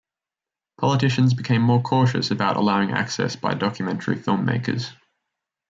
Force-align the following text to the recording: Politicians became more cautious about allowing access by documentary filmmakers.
Politicians 0.79 1.35
became 1.35 1.61
more 1.61 1.79
cautious 1.83 2.31
about 2.31 2.57
allowing 2.57 2.89
access 2.89 3.35
by 3.35 3.53
documentary 3.53 4.15
filmmakers. 4.15 4.89